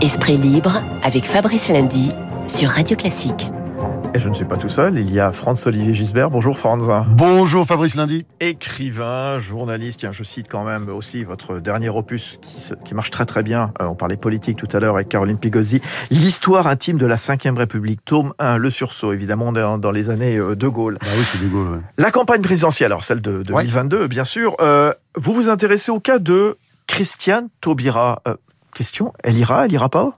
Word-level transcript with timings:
Esprit 0.00 0.36
libre 0.36 0.80
avec 1.02 1.24
Fabrice 1.24 1.68
Lundy 1.70 2.12
sur 2.46 2.68
Radio 2.68 2.96
Classique. 2.96 3.50
Et 4.14 4.20
je 4.20 4.28
ne 4.28 4.34
suis 4.34 4.44
pas 4.44 4.56
tout 4.56 4.68
seul, 4.68 4.96
il 4.96 5.12
y 5.12 5.18
a 5.18 5.32
Franz-Olivier 5.32 5.92
Gisbert. 5.92 6.30
Bonjour 6.30 6.56
Franz. 6.56 6.88
Bonjour 7.16 7.66
Fabrice 7.66 7.96
Lundi. 7.96 8.24
Écrivain, 8.38 9.40
journaliste, 9.40 9.98
tiens, 9.98 10.12
je 10.12 10.22
cite 10.22 10.46
quand 10.48 10.62
même 10.62 10.88
aussi 10.88 11.24
votre 11.24 11.58
dernier 11.58 11.88
opus 11.88 12.38
qui, 12.84 12.94
marche 12.94 13.10
très 13.10 13.26
très 13.26 13.42
bien. 13.42 13.72
Euh, 13.82 13.86
on 13.86 13.96
parlait 13.96 14.16
politique 14.16 14.56
tout 14.56 14.68
à 14.72 14.78
l'heure 14.78 14.94
avec 14.94 15.08
Caroline 15.08 15.36
Pigozzi. 15.36 15.80
L'histoire 16.12 16.68
intime 16.68 16.96
de 16.96 17.06
la 17.06 17.16
Ve 17.16 17.58
République, 17.58 18.04
tome 18.04 18.34
1, 18.38 18.56
le 18.56 18.70
sursaut, 18.70 19.12
évidemment, 19.12 19.52
dans, 19.52 19.90
les 19.90 20.10
années 20.10 20.38
euh, 20.38 20.54
de 20.54 20.68
Gaulle. 20.68 20.98
Bah 21.00 21.08
oui, 21.18 21.24
c'est 21.32 21.42
de 21.42 21.48
Gaulle. 21.48 21.82
La 21.98 22.12
campagne 22.12 22.42
présidentielle, 22.42 22.92
alors 22.92 23.04
celle 23.04 23.20
de, 23.20 23.42
2022, 23.42 24.06
bien 24.06 24.24
sûr. 24.24 24.54
Euh, 24.60 24.92
vous 25.16 25.34
vous 25.34 25.48
intéressez 25.48 25.90
au 25.90 25.98
cas 25.98 26.20
de 26.20 26.56
Christiane 26.86 27.48
Taubira. 27.60 28.22
Elle 29.22 29.36
ira, 29.38 29.64
elle 29.64 29.72
ira 29.72 29.88
pas 29.88 30.12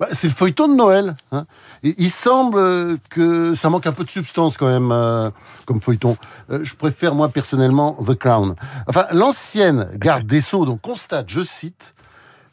bah, 0.00 0.08
c'est 0.12 0.26
le 0.26 0.34
feuilleton 0.34 0.68
de 0.68 0.74
Noël. 0.74 1.14
Hein. 1.30 1.46
il 1.84 2.10
semble 2.10 2.98
que 3.10 3.54
ça 3.54 3.70
manque 3.70 3.86
un 3.86 3.92
peu 3.92 4.04
de 4.04 4.10
substance 4.10 4.56
quand 4.56 4.66
même 4.66 4.90
euh, 4.90 5.30
comme 5.66 5.80
feuilleton. 5.80 6.16
Euh, 6.50 6.60
je 6.64 6.74
préfère 6.74 7.14
moi 7.14 7.28
personnellement 7.28 7.96
The 8.04 8.14
Crown. 8.14 8.56
Enfin, 8.88 9.06
l'ancienne 9.12 9.88
garde 9.94 10.26
des 10.26 10.40
Sceaux 10.40 10.66
donc 10.66 10.80
constate, 10.80 11.26
je 11.28 11.42
cite, 11.42 11.94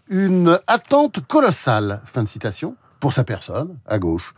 une 0.07 0.59
attente 0.67 1.25
colossale. 1.25 2.01
Fin 2.05 2.23
de 2.23 2.27
citation 2.27 2.75
pour 3.01 3.11
sa 3.11 3.25
personne, 3.25 3.77
à 3.87 3.99
gauche. 3.99 4.33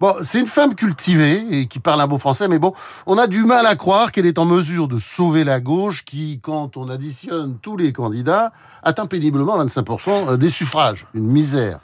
Bon, 0.00 0.16
c'est 0.22 0.40
une 0.40 0.46
femme 0.46 0.74
cultivée 0.74 1.46
et 1.50 1.66
qui 1.66 1.78
parle 1.78 2.00
un 2.00 2.08
beau 2.08 2.18
français, 2.18 2.48
mais 2.48 2.58
bon, 2.58 2.72
on 3.06 3.18
a 3.18 3.28
du 3.28 3.44
mal 3.44 3.66
à 3.66 3.76
croire 3.76 4.10
qu'elle 4.10 4.26
est 4.26 4.38
en 4.38 4.46
mesure 4.46 4.88
de 4.88 4.98
sauver 4.98 5.44
la 5.44 5.60
gauche 5.60 6.04
qui, 6.04 6.40
quand 6.42 6.76
on 6.76 6.88
additionne 6.88 7.58
tous 7.60 7.76
les 7.76 7.92
candidats, 7.92 8.52
atteint 8.82 9.06
péniblement 9.06 9.62
25% 9.64 10.36
des 10.36 10.48
suffrages. 10.48 11.06
Une 11.14 11.26
misère. 11.26 11.78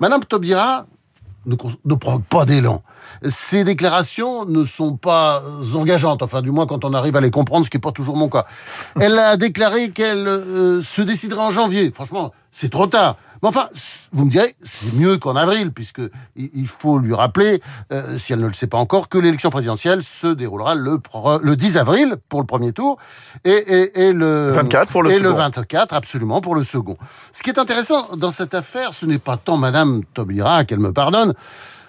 Madame 0.00 0.24
Taubira 0.24 0.86
ne, 1.46 1.54
ne 1.84 1.94
prend 1.94 2.18
pas 2.18 2.44
d'élan. 2.44 2.82
Ses 3.24 3.64
déclarations 3.64 4.44
ne 4.46 4.64
sont 4.64 4.96
pas 4.96 5.42
engageantes, 5.74 6.22
enfin 6.22 6.42
du 6.42 6.50
moins 6.50 6.66
quand 6.66 6.84
on 6.84 6.94
arrive 6.94 7.16
à 7.16 7.20
les 7.20 7.30
comprendre, 7.30 7.64
ce 7.64 7.70
qui 7.70 7.76
n'est 7.76 7.82
pas 7.82 7.92
toujours 7.92 8.16
mon 8.16 8.28
cas. 8.28 8.46
Elle 9.00 9.18
a 9.18 9.36
déclaré 9.36 9.90
qu'elle 9.90 10.26
euh, 10.26 10.82
se 10.82 11.02
déciderait 11.02 11.42
en 11.42 11.50
janvier. 11.50 11.92
Franchement, 11.92 12.32
c'est 12.50 12.70
trop 12.70 12.86
tard. 12.86 13.16
Mais 13.42 13.48
enfin, 13.48 13.68
vous 14.12 14.24
me 14.24 14.30
direz, 14.30 14.54
c'est 14.60 14.92
mieux 14.94 15.16
qu'en 15.18 15.36
avril, 15.36 15.72
puisque 15.72 16.02
il 16.36 16.66
faut 16.66 16.98
lui 16.98 17.14
rappeler, 17.14 17.62
euh, 17.92 18.18
si 18.18 18.32
elle 18.32 18.40
ne 18.40 18.46
le 18.46 18.52
sait 18.52 18.66
pas 18.66 18.78
encore, 18.78 19.08
que 19.08 19.18
l'élection 19.18 19.50
présidentielle 19.50 20.02
se 20.02 20.26
déroulera 20.26 20.74
le, 20.74 20.98
le 21.42 21.56
10 21.56 21.78
avril 21.78 22.16
pour 22.28 22.40
le 22.40 22.46
premier 22.46 22.72
tour 22.72 22.98
et, 23.44 23.92
et, 23.94 24.12
le 24.12 24.52
24 24.52 24.90
pour 24.90 25.02
le 25.02 25.10
et 25.10 25.14
second. 25.14 25.24
le 25.24 25.34
24 25.34 25.94
absolument 25.94 26.40
pour 26.40 26.54
le 26.54 26.64
second. 26.64 26.96
Ce 27.32 27.42
qui 27.42 27.50
est 27.50 27.58
intéressant 27.58 28.16
dans 28.16 28.30
cette 28.30 28.54
affaire, 28.54 28.92
ce 28.94 29.06
n'est 29.06 29.18
pas 29.18 29.36
tant 29.36 29.56
Madame 29.56 30.02
Taubira 30.14 30.64
qu'elle 30.64 30.80
me 30.80 30.92
pardonne. 30.92 31.34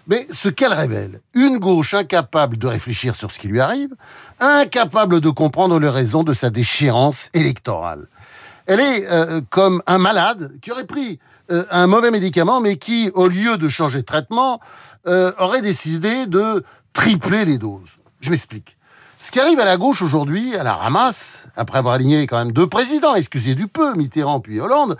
Mais 0.07 0.27
ce 0.31 0.49
qu'elle 0.49 0.73
révèle, 0.73 1.19
une 1.33 1.57
gauche 1.57 1.93
incapable 1.93 2.57
de 2.57 2.67
réfléchir 2.67 3.15
sur 3.15 3.31
ce 3.31 3.39
qui 3.39 3.47
lui 3.47 3.59
arrive, 3.59 3.93
incapable 4.39 5.21
de 5.21 5.29
comprendre 5.29 5.79
les 5.79 5.89
raisons 5.89 6.23
de 6.23 6.33
sa 6.33 6.49
déchéance 6.49 7.29
électorale. 7.33 8.07
Elle 8.67 8.79
est 8.79 9.07
euh, 9.09 9.41
comme 9.49 9.81
un 9.87 9.97
malade 9.97 10.53
qui 10.61 10.71
aurait 10.71 10.85
pris 10.85 11.19
euh, 11.51 11.65
un 11.71 11.87
mauvais 11.87 12.11
médicament, 12.11 12.61
mais 12.61 12.77
qui, 12.77 13.11
au 13.13 13.27
lieu 13.27 13.57
de 13.57 13.69
changer 13.69 13.99
de 13.99 14.05
traitement, 14.05 14.59
euh, 15.07 15.31
aurait 15.39 15.61
décidé 15.61 16.25
de 16.27 16.63
tripler 16.93 17.45
les 17.45 17.57
doses. 17.57 17.97
Je 18.21 18.29
m'explique. 18.29 18.77
Ce 19.19 19.29
qui 19.29 19.39
arrive 19.39 19.59
à 19.59 19.65
la 19.65 19.77
gauche 19.77 20.01
aujourd'hui, 20.01 20.55
à 20.55 20.63
la 20.63 20.73
ramasse, 20.73 21.45
après 21.55 21.77
avoir 21.77 21.93
aligné 21.93 22.25
quand 22.25 22.39
même 22.39 22.51
deux 22.51 22.65
présidents, 22.65 23.13
excusez 23.13 23.53
du 23.53 23.67
peu, 23.67 23.93
Mitterrand 23.95 24.39
puis 24.39 24.59
Hollande, 24.59 24.97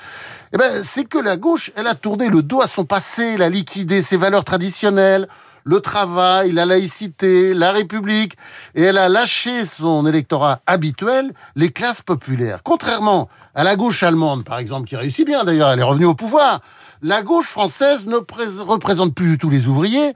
eh 0.53 0.58
ben, 0.58 0.84
c'est 0.84 1.06
que 1.06 1.18
la 1.18 1.38
gauche, 1.38 1.72
elle 1.75 1.88
a 1.88 1.96
tourné 1.96 2.30
le 2.30 2.44
dos 2.44 2.62
à 2.62 2.68
son 2.68 2.86
passé, 2.86 3.31
elle 3.34 3.42
a 3.42 3.50
liquidé 3.50 4.03
ses 4.03 4.18
valeurs 4.18 4.44
traditionnelles, 4.44 5.28
le 5.64 5.80
travail, 5.80 6.52
la 6.52 6.66
laïcité, 6.66 7.53
la 7.53 7.72
République, 7.72 8.36
et 8.75 8.84
elle 8.84 8.97
a 8.97 9.09
lâché 9.09 9.66
son 9.66 10.06
électorat 10.06 10.59
habituel, 10.68 11.34
les 11.56 11.72
classes 11.72 12.02
populaires. 12.02 12.62
Contrairement 12.63 13.30
à 13.56 13.63
la 13.63 13.75
gauche 13.75 14.03
allemande, 14.03 14.44
par 14.44 14.59
exemple, 14.59 14.88
qui 14.88 14.96
réussit 14.96 15.25
bien 15.25 15.44
d'ailleurs, 15.44 15.72
elle 15.72 15.80
est 15.80 15.84
revenue 15.84 16.06
au 16.06 16.16
pouvoir, 16.16 16.62
la 17.02 17.24
gauche 17.24 17.47
française 17.47 18.06
ne 18.06 18.18
représente 18.63 19.16
plus 19.16 19.30
du 19.31 19.38
tout 19.38 19.50
les 19.50 19.68
ouvriers, 19.68 20.13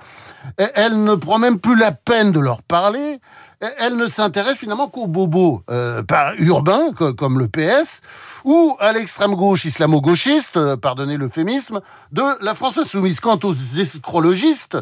elle 0.58 1.03
ne 1.03 1.16
prend 1.16 1.40
même 1.40 1.59
plus 1.59 1.75
la 1.75 1.91
peine 1.91 2.31
de 2.31 2.40
leur 2.40 2.62
parler, 2.62 3.20
elle 3.60 3.96
ne 3.96 4.08
s'intéresse 4.08 4.58
finalement 4.58 4.88
qu'aux 4.88 5.08
bobos 5.08 5.64
euh, 5.70 6.04
urbains, 6.40 6.94
comme 6.94 7.40
le 7.40 7.48
PS, 7.48 8.02
ou 8.44 8.76
à 8.80 8.94
l'extrême 8.94 9.36
gauche 9.36 9.66
islamo-gauchiste, 9.66 10.58
euh, 10.58 10.78
pardonnez 10.78 11.18
l'euphémisme, 11.18 11.82
de 12.12 12.24
la 12.44 12.54
France 12.54 12.78
insoumise. 12.78 13.20
Quant 13.20 13.40
aux 13.44 13.54
escrologistes, 13.54 14.78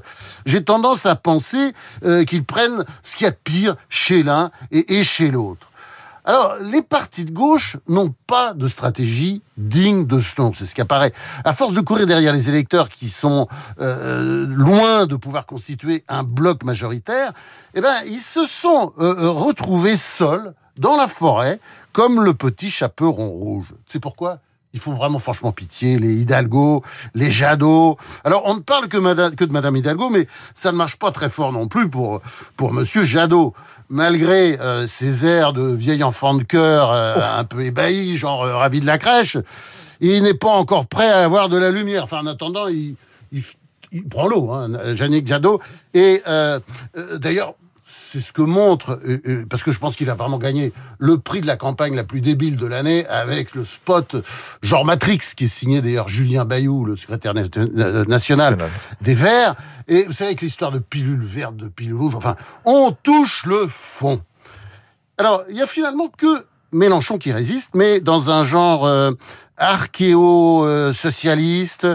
j'ai 0.45 0.63
tendance 0.63 1.05
à 1.05 1.15
penser 1.15 1.73
euh, 2.03 2.23
qu'ils 2.25 2.45
prennent 2.45 2.85
ce 3.03 3.15
qu'il 3.15 3.25
y 3.25 3.27
a 3.27 3.31
de 3.31 3.37
pire 3.43 3.75
chez 3.89 4.23
l'un 4.23 4.51
et 4.71 5.03
chez 5.03 5.31
l'autre. 5.31 5.69
Alors, 6.25 6.55
les 6.61 6.81
partis 6.81 7.25
de 7.25 7.31
gauche 7.31 7.77
n'ont 7.87 8.13
pas 8.27 8.53
de 8.53 8.69
stratégie 8.69 9.41
digne 9.57 10.05
de 10.05 10.19
ce 10.19 10.41
nom, 10.41 10.53
c'est 10.53 10.65
ce 10.65 10.73
qui 10.73 10.79
apparaît. 10.79 11.11
À 11.43 11.51
force 11.51 11.73
de 11.73 11.81
courir 11.81 12.05
derrière 12.05 12.31
les 12.31 12.49
électeurs 12.49 12.87
qui 12.87 13.09
sont 13.09 13.47
euh, 13.81 14.45
loin 14.47 15.05
de 15.05 15.17
pouvoir 15.17 15.45
constituer 15.45 16.05
un 16.07 16.23
bloc 16.23 16.63
majoritaire, 16.63 17.33
eh 17.73 17.81
ben, 17.81 18.03
ils 18.07 18.21
se 18.21 18.45
sont 18.45 18.93
euh, 18.99 19.15
euh, 19.17 19.29
retrouvés 19.31 19.97
seuls 19.97 20.53
dans 20.77 20.95
la 20.95 21.07
forêt, 21.07 21.59
comme 21.91 22.23
le 22.23 22.33
petit 22.33 22.69
chaperon 22.69 23.29
rouge. 23.29 23.73
C'est 23.85 23.99
pourquoi 23.99 24.39
il 24.73 24.79
faut 24.79 24.91
vraiment 24.91 25.19
franchement 25.19 25.51
pitié, 25.51 25.99
les 25.99 26.13
Hidalgo, 26.15 26.83
les 27.13 27.29
Jadot. 27.29 27.97
Alors, 28.23 28.43
on 28.45 28.55
ne 28.55 28.59
parle 28.59 28.87
que, 28.87 28.97
que 29.29 29.45
de 29.45 29.51
Madame 29.51 29.75
Hidalgo, 29.75 30.09
mais 30.09 30.27
ça 30.55 30.71
ne 30.71 30.77
marche 30.77 30.95
pas 30.97 31.11
très 31.11 31.29
fort 31.29 31.51
non 31.51 31.67
plus 31.67 31.89
pour, 31.89 32.21
pour 32.57 32.73
Monsieur 32.73 33.03
Jadot. 33.03 33.53
Malgré 33.89 34.59
euh, 34.59 34.87
ses 34.87 35.25
airs 35.25 35.53
de 35.53 35.61
vieil 35.61 36.03
enfant 36.03 36.33
de 36.33 36.43
cœur, 36.43 36.91
euh, 36.91 37.15
oh. 37.17 37.39
un 37.39 37.43
peu 37.43 37.61
ébahi, 37.61 38.17
genre 38.17 38.43
euh, 38.43 38.55
ravi 38.55 38.79
de 38.79 38.87
la 38.87 38.97
crèche, 38.97 39.37
il 39.99 40.23
n'est 40.23 40.33
pas 40.33 40.49
encore 40.49 40.87
prêt 40.87 41.09
à 41.09 41.23
avoir 41.23 41.49
de 41.49 41.57
la 41.57 41.69
lumière. 41.69 42.05
Enfin, 42.05 42.21
en 42.21 42.25
attendant, 42.25 42.67
il, 42.67 42.95
il, 43.31 43.43
il 43.91 44.09
prend 44.09 44.27
l'eau, 44.27 44.51
hein, 44.51 44.71
Yannick 44.95 45.27
Jadot. 45.27 45.59
Et 45.93 46.23
d'ailleurs, 47.17 47.53
c'est 48.13 48.19
ce 48.19 48.31
que 48.31 48.43
montre, 48.43 48.99
euh, 49.07 49.19
euh, 49.25 49.45
parce 49.49 49.63
que 49.63 49.71
je 49.71 49.79
pense 49.79 49.95
qu'il 49.95 50.07
a 50.11 50.13
vraiment 50.13 50.37
gagné 50.37 50.71
le 50.99 51.17
prix 51.17 51.41
de 51.41 51.47
la 51.47 51.57
campagne 51.57 51.95
la 51.95 52.03
plus 52.03 52.21
débile 52.21 52.57
de 52.57 52.67
l'année 52.67 53.07
avec 53.07 53.55
le 53.55 53.65
spot 53.65 54.17
genre 54.61 54.85
Matrix, 54.85 55.33
qui 55.35 55.45
est 55.45 55.47
signé 55.47 55.81
d'ailleurs 55.81 56.09
Julien 56.09 56.45
Bayou, 56.45 56.85
le 56.85 56.95
secrétaire 56.95 57.33
euh, 57.35 58.05
national 58.05 58.59
des 59.01 59.15
Verts. 59.15 59.55
Et 59.87 60.03
vous 60.03 60.13
savez 60.13 60.35
que 60.35 60.41
l'histoire 60.41 60.71
de 60.71 60.77
pilule 60.77 61.23
verte, 61.23 61.55
de 61.57 61.69
pilule 61.69 61.95
rouge, 61.95 62.13
enfin, 62.13 62.35
on 62.65 62.91
touche 62.91 63.47
le 63.47 63.65
fond. 63.67 64.21
Alors, 65.17 65.43
il 65.49 65.55
y 65.57 65.61
a 65.63 65.67
finalement 65.67 66.09
que 66.15 66.45
Mélenchon 66.73 67.17
qui 67.17 67.31
résiste, 67.31 67.71
mais 67.73 68.01
dans 68.01 68.31
un 68.31 68.43
genre 68.43 68.89
archéo-socialiste, 69.57 71.87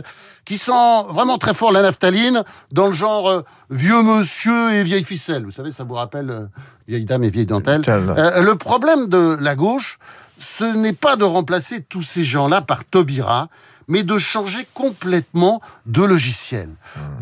qui 0.48 0.56
sent 0.56 1.04
vraiment 1.10 1.36
très 1.36 1.52
fort 1.52 1.72
la 1.72 1.82
naphtaline, 1.82 2.42
dans 2.72 2.86
le 2.86 2.94
genre 2.94 3.28
euh, 3.28 3.42
vieux 3.68 4.02
monsieur 4.02 4.72
et 4.72 4.82
vieille 4.82 5.04
ficelle. 5.04 5.44
Vous 5.44 5.50
savez, 5.50 5.72
ça 5.72 5.84
vous 5.84 5.92
rappelle 5.92 6.30
euh, 6.30 6.46
vieille 6.88 7.04
dame 7.04 7.22
et 7.24 7.28
vieille 7.28 7.44
dentelle. 7.44 7.82
Euh, 7.86 8.40
le 8.40 8.54
problème 8.54 9.08
de 9.08 9.36
la 9.38 9.54
gauche, 9.54 9.98
ce 10.38 10.64
n'est 10.64 10.94
pas 10.94 11.16
de 11.16 11.24
remplacer 11.24 11.82
tous 11.82 12.02
ces 12.02 12.24
gens-là 12.24 12.62
par 12.62 12.86
Taubira, 12.86 13.48
mais 13.88 14.04
de 14.04 14.16
changer 14.16 14.66
complètement 14.72 15.60
de 15.84 16.02
logiciel, 16.02 16.70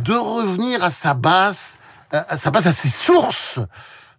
de 0.05 0.15
revenir 0.15 0.85
à 0.85 0.91
sa 0.91 1.15
base, 1.15 1.79
à 2.13 2.37
sa 2.37 2.53
base, 2.53 2.69
à 2.69 2.73
ses 2.73 2.89
sources, 2.89 3.59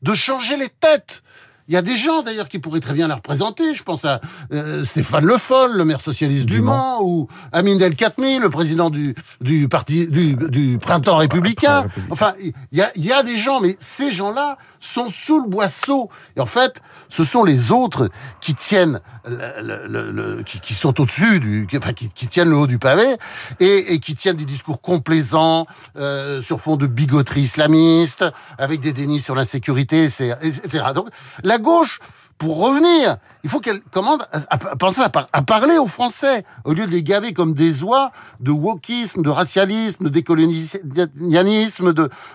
de 0.01 0.13
changer 0.13 0.57
les 0.57 0.69
têtes. 0.69 1.23
Il 1.67 1.73
y 1.73 1.77
a 1.77 1.81
des 1.81 1.97
gens 1.97 2.21
d'ailleurs 2.21 2.47
qui 2.47 2.59
pourraient 2.59 2.79
très 2.79 2.93
bien 2.93 3.07
la 3.07 3.15
représenter. 3.15 3.73
Je 3.73 3.83
pense 3.83 4.05
à 4.05 4.21
euh, 4.53 4.85
Stéphane 4.85 5.25
Le 5.25 5.37
Foll, 5.37 5.75
le 5.75 5.83
maire 5.83 5.99
socialiste 5.99 6.45
du, 6.45 6.61
Mans, 6.61 7.01
ou 7.03 7.27
Amin 7.51 7.75
Del 7.75 7.95
Khatmi, 7.95 8.39
le 8.39 8.49
président 8.49 8.89
du, 8.89 9.15
du 9.41 9.67
parti 9.67 10.07
du, 10.07 10.35
du 10.35 10.77
printemps 10.77 11.17
républicain. 11.17 11.87
Enfin, 12.09 12.33
il 12.39 12.53
y 12.71 12.81
a, 12.81 12.91
y 12.95 13.11
a 13.11 13.21
des 13.21 13.37
gens, 13.37 13.59
mais 13.59 13.75
ces 13.79 14.11
gens-là 14.11 14.57
sont 14.79 15.09
sous 15.09 15.41
le 15.41 15.49
boisseau. 15.49 16.09
Et 16.35 16.39
en 16.39 16.45
fait, 16.45 16.81
ce 17.09 17.23
sont 17.23 17.43
les 17.43 17.71
autres 17.71 18.09
qui 18.41 18.53
tiennent, 18.53 19.01
le, 19.25 19.87
le, 19.87 20.11
le, 20.11 20.43
qui, 20.43 20.59
qui, 20.59 20.73
sont 20.73 20.99
au-dessus 21.01 21.39
du, 21.39 21.67
enfin, 21.75 21.93
qui, 21.93 22.09
qui, 22.09 22.27
tiennent 22.27 22.49
le 22.49 22.57
haut 22.57 22.67
du 22.67 22.79
pavé 22.79 23.15
et, 23.59 23.93
et 23.93 23.99
qui 23.99 24.15
tiennent 24.15 24.35
des 24.35 24.45
discours 24.45 24.81
complaisants 24.81 25.65
euh, 25.97 26.41
sur 26.41 26.61
fond 26.61 26.77
de 26.77 26.87
bigoterie 26.87 27.41
islamiste, 27.41 28.25
avec 28.57 28.79
des 28.79 28.93
dénis 28.93 29.19
sur 29.19 29.35
l'insécurité, 29.35 30.05
etc. 30.05 30.85
Donc, 30.95 31.09
gauche, 31.57 31.99
pour 32.37 32.59
revenir, 32.59 33.17
il 33.43 33.49
faut 33.49 33.59
qu'elle 33.59 33.81
commande 33.81 34.27
à, 34.31 34.57
penser 34.57 35.01
à, 35.01 35.41
parler 35.41 35.77
aux 35.77 35.87
Français, 35.87 36.45
au 36.65 36.73
lieu 36.73 36.85
de 36.85 36.91
les 36.91 37.01
gaver 37.01 37.33
comme 37.33 37.53
des 37.53 37.83
oies 37.83 38.11
de 38.39 38.51
wokisme, 38.51 39.23
de 39.23 39.29
racialisme, 39.29 40.03
de 40.03 40.09
décolonialisme, 40.09 41.93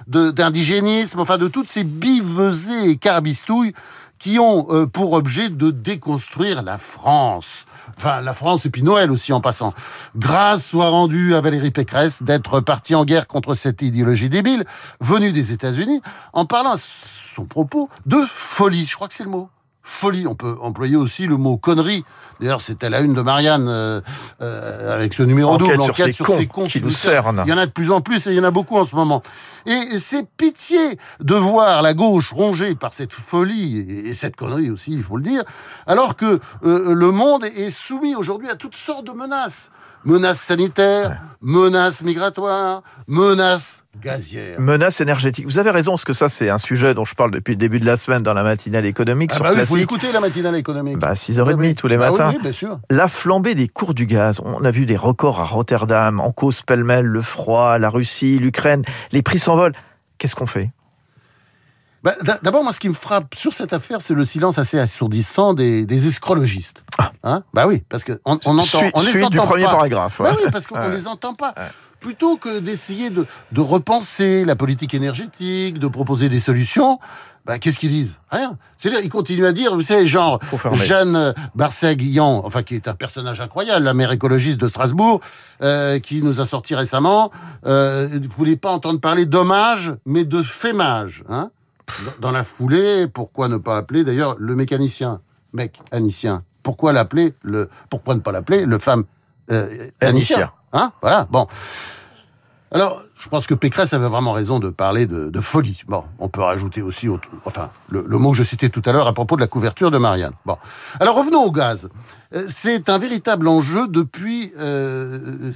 d'indigénisme, 0.09 1.21
enfin 1.21 1.39
de 1.39 1.49
toutes 1.49 1.69
ces 1.69 1.85
bivesées 1.85 2.91
et 2.91 2.97
carbistouilles 2.97 3.75
qui 4.23 4.39
ont 4.39 4.69
euh, 4.71 4.87
pour 4.87 5.15
objet 5.15 5.51
de 5.51 5.73
déconstruire 5.73 6.63
la 6.63 6.79
France. 6.79 7.67
Enfin, 7.99 8.21
la 8.21 8.35
France 8.35 8.65
et 8.65 8.71
puis 8.71 8.85
Noël 8.85 9.11
aussi 9.11 9.33
en 9.33 9.41
passant. 9.41 9.75
Grâce 10.15 10.65
soit 10.65 10.91
rendue 10.91 11.35
à 11.35 11.41
Valérie 11.41 11.73
Pécresse 11.73 12.23
d'être 12.23 12.61
partie 12.61 12.95
en 12.95 13.05
guerre 13.05 13.27
contre 13.27 13.57
cette 13.57 13.83
idéologie 13.83 14.29
débile 14.29 14.65
venue 15.01 15.33
des 15.33 15.51
États-Unis 15.51 16.03
en 16.35 16.47
parlant 16.47 16.75
à 16.75 16.77
son 16.79 17.47
propos 17.47 17.89
de 18.07 18.25
folie. 18.29 18.87
Je 18.87 18.95
crois 18.95 19.09
que 19.09 19.15
c'est 19.15 19.25
le 19.25 19.31
mot 19.31 19.51
folie. 19.83 20.27
On 20.27 20.35
peut 20.35 20.57
employer 20.61 20.97
aussi 20.97 21.27
le 21.27 21.37
mot 21.37 21.57
connerie. 21.57 22.05
D'ailleurs, 22.41 22.61
c'était 22.61 22.91
la 22.91 23.01
une 23.01 23.15
de 23.15 23.23
Marianne 23.23 23.69
euh, 23.69 24.01
euh, 24.41 24.95
avec 24.95 25.15
ce 25.15 25.23
numéro 25.23 25.53
Enquête 25.53 25.77
double, 25.77 25.83
sur 25.85 25.97
ces 25.97 26.13
sur 26.13 26.27
cons 26.27 26.39
ces 26.39 26.47
cons 26.47 26.65
qui 26.65 26.83
nous 26.83 26.91
cernent. 26.91 27.43
Il 27.47 27.51
y 27.51 27.53
en 27.53 27.59
a 27.59 27.67
de 27.67 27.71
plus 27.71 27.91
en 27.91 28.01
plus 28.01 28.27
et 28.27 28.31
il 28.31 28.37
y 28.37 28.41
en 28.41 28.45
a 28.45 28.51
beaucoup 28.51 28.77
en 28.77 28.85
ce 28.85 28.97
moment. 28.97 29.23
Et 29.67 29.99
c'est 29.99 30.27
pitié 30.29 30.99
de 31.21 31.35
voir 31.35 31.83
la 31.83 31.95
gauche 31.95 32.33
rongée 32.33 32.75
par 32.75 32.93
cette 32.93 33.13
folie 33.13 33.79
et 33.79 34.13
cette 34.13 34.37
connerie 34.37 34.71
aussi, 34.71 34.93
il 34.93 35.03
faut 35.03 35.17
le 35.17 35.23
dire, 35.23 35.45
alors 35.87 36.17
que 36.17 36.41
euh, 36.65 36.95
le 36.95 37.11
monde 37.11 37.45
est 37.45 37.71
soumis 37.71 38.15
aujourd'hui 38.17 38.51
à 38.51 38.57
toutes 38.57 38.77
sortes 38.77 39.07
de 39.07 39.13
menaces. 39.13 39.71
Menaces 40.05 40.41
sanitaires, 40.41 41.23
menaces 41.41 42.03
migratoires, 42.03 42.83
menaces 43.07 43.83
gazières. 44.03 44.59
Menace 44.61 45.01
énergétique. 45.01 45.45
Vous 45.47 45.59
avez 45.59 45.71
raison, 45.71 45.93
parce 45.93 46.05
que 46.05 46.13
ça, 46.13 46.29
c'est 46.29 46.49
un 46.51 46.59
sujet 46.59 46.93
dont 46.95 47.05
je 47.05 47.15
parle 47.15 47.31
depuis 47.31 47.53
le 47.53 47.57
début 47.59 47.79
de 47.79 47.87
la 47.87 47.97
semaine 47.97 48.23
dans 48.23 48.35
la 48.35 48.43
matinale 48.43 48.85
économique 48.87 49.31
Ah 49.33 49.37
sur 49.37 49.45
bah 49.45 49.51
oui, 49.71 49.81
écouter 49.83 50.11
la 50.11 50.21
matinale 50.21 50.57
économique. 50.57 50.99
Bah, 50.99 51.15
6h30 51.15 51.51
Ah 51.53 51.55
oui. 51.57 51.75
tous 51.77 51.87
les 51.89 51.97
Bah 51.99 52.11
matins. 52.11 52.31
oui, 52.35 52.39
bien 52.43 52.53
sûr. 52.53 52.81
La 52.91 53.07
flambée 53.09 53.55
des 53.55 53.69
cours 53.69 53.95
du 53.95 54.07
gaz. 54.07 54.41
On 54.45 54.65
a 54.65 54.71
vu 54.71 54.87
des 54.87 54.97
records 54.97 55.41
à 55.41 55.45
Rotterdam, 55.45 56.19
en 56.21 56.33
cause 56.33 56.63
pêle-mêle, 56.63 57.07
le 57.07 57.23
froid, 57.23 57.79
la 57.79 57.91
Russie, 57.91 58.39
l'Ukraine. 58.39 58.83
Les 59.13 59.23
prix 59.23 59.39
s'envolent. 59.39 59.75
Qu'est-ce 60.19 60.35
qu'on 60.35 60.47
fait? 60.47 60.71
Bah, 62.03 62.15
d'a- 62.23 62.39
D'abord, 62.43 62.65
moi, 62.65 62.73
ce 62.73 62.81
qui 62.81 62.89
me 62.89 62.95
frappe 62.95 63.35
sur 63.35 63.53
cette 63.53 63.73
affaire, 63.73 64.01
c'est 64.01 64.15
le 64.15 64.25
silence 64.25 64.59
assez 64.59 64.79
assourdissant 64.79 65.55
des, 65.55 65.87
des 65.87 66.07
escrologistes. 66.09 66.85
Hein? 67.23 67.45
Bah 67.55 67.67
oui, 67.69 67.83
parce 67.89 68.03
que 68.03 68.21
on, 68.25 68.33
entend, 68.33 68.63
Suite- 68.63 68.91
on 68.95 69.03
les 69.03 69.11
suite 69.11 69.31
du 69.31 69.39
entend 69.39 69.47
premier 69.49 69.65
pas. 69.65 69.71
paragraphe. 69.71 70.17
Bah 70.21 70.33
ouais. 70.33 70.39
oui, 70.45 70.51
parce 70.51 70.67
qu'on 70.67 70.79
Ouais. 70.79 70.91
les 70.91 71.07
entend 71.07 71.35
pas. 71.35 71.55
Plutôt 72.01 72.37
que 72.37 72.59
d'essayer 72.59 73.11
de, 73.11 73.25
de 73.53 73.61
repenser 73.61 74.45
la 74.45 74.57
politique 74.57 74.93
énergétique, 74.95 75.79
de 75.79 75.87
proposer 75.87 76.29
des 76.29 76.41
solutions, 76.41 76.99
bah, 77.47 77.61
qu'est-ce 77.61 77.79
qu'ils 77.79 77.91
disent? 77.91 78.19
Rien. 78.33 78.59
C'est-à-dire, 78.77 79.01
ils 79.05 79.09
continuent 79.09 79.45
à 79.47 79.53
dire, 79.53 79.73
vous 79.73 79.83
savez, 79.83 80.09
genre. 80.09 80.41
Jeanne 80.73 81.15
euh, 81.15 81.33
Barcet-Guillan, 81.55 82.43
enfin, 82.45 82.65
qui 82.65 82.75
est 82.75 82.89
un 82.89 82.95
personnage 82.95 83.41
incroyable, 83.41 83.85
la 83.85 83.95
maire 83.95 84.11
écologiste 84.11 84.61
de 84.61 84.67
Strasbourg, 84.67 85.21
euh, 85.63 86.01
qui 86.01 86.23
nous 86.23 86.41
a 86.41 86.47
sorti 86.47 86.75
récemment, 86.75 87.31
euh, 87.67 88.09
vous 88.11 88.29
voulez 88.37 88.57
pas 88.57 88.73
entendre 88.73 88.99
parler 88.99 89.25
d'hommage, 89.25 89.95
mais 90.05 90.25
de 90.25 90.43
fémage, 90.43 91.23
hein? 91.29 91.51
Dans- 92.21 92.31
la 92.33 92.45
foulée, 92.45 93.07
pourquoi 93.07 93.49
ne 93.49 93.57
pas 93.57 93.77
appeler 93.77 94.05
d'ailleurs 94.05 94.37
le 94.39 94.55
mécanicien, 94.57 95.21
mec, 95.53 95.81
anicien 95.91 96.45
Pourquoi 96.63 96.93
l'appeler 96.93 97.35
le 97.43 97.69
Pourquoi 97.91 98.15
ne 98.15 98.21
pas 98.21 98.33
l'appeler 98.33 98.65
le 98.67 98.79
femme 98.79 99.05
euh, 99.51 99.89
anicien? 100.01 100.51
Hein? 100.73 100.93
Voilà. 101.03 101.27
Bon. 101.31 101.47
Alors, 102.75 103.03
je 103.17 103.29
pense 103.29 103.47
que 103.47 103.53
Pécresse 103.53 103.93
avait 103.93 104.09
vraiment 104.09 104.33
raison 104.33 104.59
de 104.59 104.71
parler 104.71 105.05
de, 105.07 105.29
de 105.29 105.41
folie. 105.43 105.83
Bon, 105.89 106.05
on 106.19 106.31
peut 106.31 106.41
rajouter 106.41 106.81
aussi, 106.81 107.07
autre- 107.07 107.29
enfin, 107.45 107.69
le, 107.91 108.03
le 108.09 108.17
mot 108.19 108.31
que 108.31 108.39
je 108.39 108.43
citais 108.43 108.71
tout 108.71 108.81
à 108.87 108.93
l'heure 108.93 109.07
à 109.07 109.13
propos 109.13 109.37
de 109.37 109.43
la 109.43 109.47
couverture 109.47 109.91
de 109.91 109.99
Marianne. 109.99 110.33
Bon. 110.47 110.57
Alors, 110.99 111.17
revenons 111.17 111.43
au 111.45 111.53
gaz. 111.53 111.91
Euh, 112.35 112.47
C'est 112.49 112.89
un 112.89 112.97
véritable 112.97 113.47
enjeu 113.47 113.89
depuis, 113.89 114.55
euh, 114.59 115.19
euh, 115.19 115.53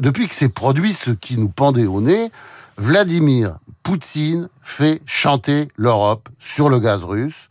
depuis 0.00 0.26
que 0.26 0.34
s'est 0.34 0.48
produit 0.48 0.94
ce 0.94 1.10
qui 1.10 1.36
nous 1.36 1.50
pendait 1.50 1.84
au 1.84 2.00
nez. 2.00 2.30
Vladimir 2.78 3.58
Poutine 3.82 4.48
fait 4.62 5.02
chanter 5.06 5.68
l'Europe 5.76 6.28
sur 6.38 6.68
le 6.68 6.78
gaz 6.78 7.04
russe. 7.04 7.48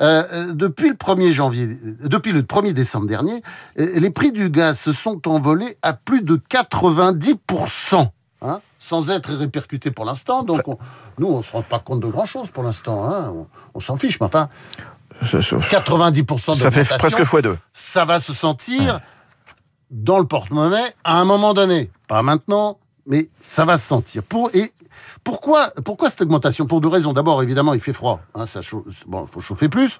Euh, 0.00 0.24
euh, 0.32 0.52
depuis 0.52 0.88
le 0.88 0.96
1er 0.96 1.30
janvier, 1.32 1.68
depuis 2.02 2.32
le 2.32 2.42
1er 2.42 2.72
décembre 2.72 3.06
dernier, 3.06 3.42
euh, 3.78 3.92
les 3.94 4.10
prix 4.10 4.32
du 4.32 4.50
gaz 4.50 4.78
se 4.80 4.92
sont 4.92 5.28
envolés 5.28 5.76
à 5.82 5.92
plus 5.92 6.20
de 6.22 6.34
90%, 6.48 8.10
hein, 8.42 8.60
sans 8.80 9.10
être 9.10 9.32
répercutés 9.34 9.92
pour 9.92 10.04
l'instant. 10.04 10.42
Donc, 10.42 10.66
on- 10.66 10.78
nous, 11.18 11.28
on 11.28 11.42
se 11.42 11.52
rend 11.52 11.62
pas 11.62 11.78
compte 11.78 12.00
de 12.00 12.08
grand-chose 12.08 12.50
pour 12.50 12.64
l'instant. 12.64 13.04
hein, 13.08 13.32
on 13.34 13.46
on 13.76 13.80
s'en 13.80 13.96
fiche, 13.96 14.18
mais 14.20 14.26
enfin, 14.26 14.48
Ça, 15.22 15.40
ça- 15.42 15.56
90% 15.58 16.54
ça 16.56 16.70
fait 16.72 16.84
presque 16.84 17.22
fois 17.24 17.42
deux. 17.42 17.56
ça 17.72 18.04
va 18.04 18.18
se 18.20 18.32
sentir 18.32 19.00
dans 19.90 20.18
le 20.18 20.26
porte-monnaie 20.26 20.92
à 21.04 21.20
un 21.20 21.24
moment 21.24 21.54
donné. 21.54 21.90
Pas 22.08 22.22
maintenant, 22.22 22.78
mais 23.06 23.28
ça 23.40 23.64
va 23.64 23.76
se 23.76 23.86
sentir. 23.86 24.22
Pour, 24.22 24.50
et 24.54 24.72
pourquoi, 25.22 25.70
pourquoi 25.84 26.10
cette 26.10 26.22
augmentation? 26.22 26.66
Pour 26.66 26.80
deux 26.80 26.88
raisons. 26.88 27.12
D'abord, 27.12 27.42
évidemment, 27.42 27.74
il 27.74 27.80
fait 27.80 27.92
froid. 27.92 28.20
Hein, 28.34 28.46
ça 28.46 28.62
chauffe, 28.62 29.06
bon, 29.06 29.26
faut 29.26 29.40
chauffer 29.40 29.68
plus. 29.68 29.98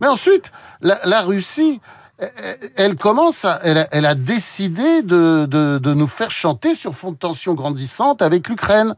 Mais 0.00 0.06
ensuite, 0.06 0.52
la, 0.80 1.00
la 1.04 1.22
Russie, 1.22 1.80
elle, 2.18 2.30
elle 2.76 2.96
commence 2.96 3.44
à, 3.44 3.60
elle 3.62 3.78
a, 3.78 3.88
elle 3.90 4.06
a 4.06 4.14
décidé 4.14 5.02
de, 5.02 5.46
de, 5.46 5.78
de 5.78 5.94
nous 5.94 6.06
faire 6.06 6.30
chanter 6.30 6.74
sur 6.74 6.94
fond 6.94 7.12
de 7.12 7.16
tension 7.16 7.54
grandissante 7.54 8.22
avec 8.22 8.48
l'Ukraine. 8.48 8.94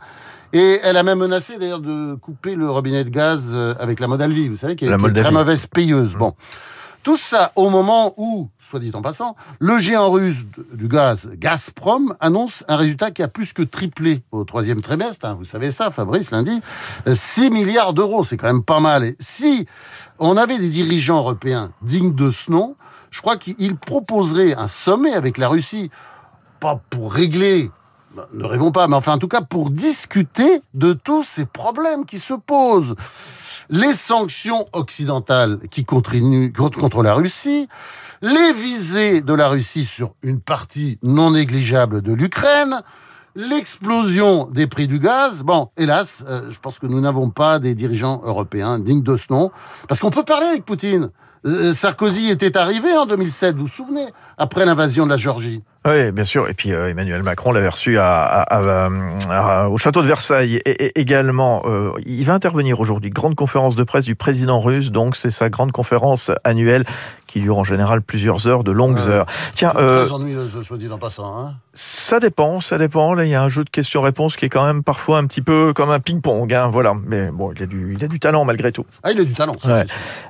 Et 0.53 0.81
elle 0.83 0.97
a 0.97 1.03
même 1.03 1.19
menacé 1.19 1.59
d'ailleurs 1.59 1.81
de 1.81 2.15
couper 2.15 2.55
le 2.55 2.71
robinet 2.71 3.05
de 3.05 3.11
gaz 3.11 3.51
euh, 3.53 3.75
avec 3.79 4.01
la 4.01 4.07
Moldavie, 4.07 4.49
vous 4.49 4.57
savez, 4.57 4.77
qui 4.77 4.87
est, 4.87 4.89
La 4.89 4.97
qui 4.97 5.05
est 5.05 5.09
une 5.09 5.15
très 5.15 5.31
mauvaise 5.31 5.67
payeuse. 5.67 6.15
Bon. 6.17 6.35
Tout 7.09 7.17
ça 7.17 7.53
au 7.57 7.71
moment 7.71 8.13
où, 8.19 8.51
soit 8.59 8.81
dit 8.81 8.91
en 8.93 9.01
passant, 9.01 9.35
le 9.61 9.79
géant 9.79 10.11
russe 10.11 10.45
du 10.75 10.89
gaz 10.89 11.31
Gazprom 11.37 12.15
annonce 12.21 12.65
un 12.69 12.77
résultat 12.77 13.13
qui 13.13 13.23
a 13.23 13.29
plus 13.29 13.55
que 13.55 13.63
triplé 13.63 14.21
au 14.31 14.45
troisième 14.45 14.83
trimestre. 14.83 15.25
hein, 15.25 15.35
vous 15.39 15.47
savez 15.47 15.71
ça, 15.71 15.91
Fabrice 15.91 16.31
lundi. 16.33 16.61
6 17.11 17.49
milliards 17.49 17.95
d'euros, 17.95 18.25
c'est 18.25 18.37
quand 18.37 18.49
même 18.49 18.63
pas 18.63 18.81
mal. 18.81 19.05
Et 19.05 19.17
si 19.19 19.67
on 20.19 20.37
avait 20.37 20.59
des 20.59 20.69
dirigeants 20.69 21.17
européens 21.17 21.73
dignes 21.81 22.15
de 22.15 22.29
ce 22.29 22.51
nom, 22.51 22.77
je 23.11 23.23
crois 23.23 23.39
qu'ils 23.39 23.77
proposeraient 23.77 24.53
un 24.53 24.69
sommet 24.69 25.15
avec 25.15 25.39
la 25.39 25.49
Russie, 25.49 25.91
pas 26.61 26.79
pour 26.91 27.15
régler 27.15 27.71
bah, 28.15 28.29
ne 28.35 28.45
rêvons 28.45 28.71
pas, 28.71 28.87
mais 28.87 28.97
enfin 28.97 29.15
en 29.15 29.19
tout 29.19 29.29
cas 29.29 29.41
pour 29.41 29.71
discuter 29.71 30.61
de 30.75 30.93
tous 30.93 31.23
ces 31.23 31.47
problèmes 31.47 32.05
qui 32.05 32.19
se 32.19 32.35
posent. 32.35 32.97
Les 33.71 33.93
sanctions 33.93 34.67
occidentales 34.73 35.59
qui 35.71 35.85
continuent 35.85 36.51
contre 36.53 37.03
la 37.03 37.13
Russie, 37.13 37.69
les 38.23 38.53
visées 38.55 39.21
de 39.21 39.35
la 39.35 39.49
Russie 39.49 39.85
sur 39.85 40.15
une 40.23 40.41
partie 40.41 40.99
non 41.03 41.33
négligeable 41.33 42.01
de 42.01 42.15
l'Ukraine, 42.15 42.83
l'explosion 43.35 44.49
des 44.51 44.67
prix 44.67 44.87
du 44.87 44.99
gaz. 44.99 45.43
Bon, 45.43 45.69
hélas, 45.77 46.25
euh, 46.27 46.51
je 46.51 46.59
pense 46.59 46.79
que 46.79 46.87
nous 46.87 47.01
n'avons 47.01 47.29
pas 47.29 47.59
des 47.59 47.75
dirigeants 47.75 48.23
européens 48.25 48.79
dignes 48.79 49.03
de 49.03 49.17
ce 49.19 49.31
nom, 49.31 49.51
parce 49.87 50.01
qu'on 50.01 50.11
peut 50.11 50.25
parler 50.25 50.47
avec 50.47 50.65
Poutine. 50.65 51.11
Euh, 51.47 51.75
Sarkozy 51.75 52.31
était 52.31 52.57
arrivé 52.57 52.97
en 52.97 53.05
2007, 53.05 53.55
vous 53.55 53.63
vous 53.63 53.69
souvenez, 53.69 54.07
après 54.39 54.65
l'invasion 54.65 55.05
de 55.05 55.11
la 55.11 55.19
Géorgie. 55.19 55.63
Oui, 55.89 56.11
bien 56.13 56.25
sûr. 56.25 56.49
Et 56.49 56.55
puis 56.55 56.73
euh, 56.73 56.91
Emmanuel 56.91 57.23
Macron 57.23 57.53
l'avait 57.53 57.69
reçu 57.69 57.99
à, 57.99 58.23
à- 58.23 59.69
au 59.69 59.79
château 59.79 60.03
de 60.03 60.07
Versailles. 60.07 60.57
Et, 60.67 60.87
et 60.87 61.01
également, 61.01 61.63
euh, 61.65 61.93
il 62.05 62.25
va 62.25 62.35
intervenir 62.35 62.79
aujourd'hui. 62.81 63.11
Grande 63.11 63.35
conférence 63.35 63.75
de 63.77 63.85
presse 63.85 64.05
du 64.05 64.15
président 64.15 64.61
russe. 64.61 64.91
Donc, 64.91 65.17
c'est 65.17 65.31
sa 65.31 65.49
grande 65.49 65.73
conférence 65.73 66.31
annuelle 66.45 66.85
qui 67.29 67.41
dure 67.41 67.57
en 67.59 67.65
général 67.65 68.03
plusieurs 68.03 68.47
heures, 68.49 68.65
de 68.65 68.73
longues 68.73 68.99
Ouais. 68.99 69.07
heures. 69.09 69.27
Tiens, 69.55 69.73
euh, 69.77 70.05
Très 70.07 70.15
ennuyeuse, 70.15 70.63
soit 70.63 70.77
dit 70.79 70.89
en 70.91 70.99
passant. 70.99 71.39
Hein. 71.39 71.55
ça 71.75 72.19
dépend, 72.19 72.59
ça 72.61 72.79
dépend. 72.79 73.15
Là, 73.15 73.25
il 73.25 73.31
y 73.31 73.35
a 73.37 73.43
un 73.43 73.49
jeu 73.49 73.63
de 73.63 73.71
questions-réponses 73.71 74.37
qui 74.37 74.47
est 74.47 74.49
quand 74.49 74.65
même 74.65 74.83
parfois 74.83 75.19
un 75.19 75.27
petit 75.27 75.43
peu 75.43 75.73
comme 75.73 75.91
un 75.91 76.01
ping-pong. 76.01 76.53
Hein, 76.53 76.69
voilà. 76.73 76.95
Mais 77.07 77.31
bon, 77.31 77.53
il 77.55 77.63
a 77.63 77.67
du, 77.67 77.95
il 77.97 78.03
a 78.03 78.09
du 78.09 78.19
talent 78.19 78.45
malgré 78.45 78.73
tout. 78.73 78.85
Ah, 79.05 79.13
il 79.13 79.21
a 79.21 79.25
du 79.25 79.35
talent. 79.35 79.53
ça, 79.63 79.73
Ouais. 79.73 79.87